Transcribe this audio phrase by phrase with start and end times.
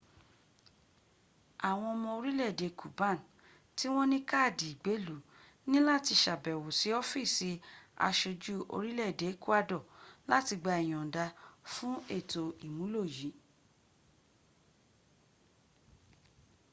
[1.69, 3.17] àwọn ọmọ orìlé-èdè cuban
[3.75, 5.15] tí wọ́n ní káàdì ìgbéèlú
[5.69, 7.49] ní láti sàbẹ̀wò sí ọ́fíìsì
[8.07, 9.83] asojú orìlé-èdè ecuador
[10.31, 11.25] láti gba ìyònda
[11.73, 13.29] fún ètò ìmúlò yí